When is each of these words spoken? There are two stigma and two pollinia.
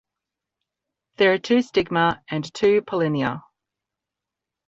There 1.17 1.31
are 1.31 1.37
two 1.37 1.61
stigma 1.61 2.23
and 2.27 2.51
two 2.55 2.81
pollinia. 2.81 3.43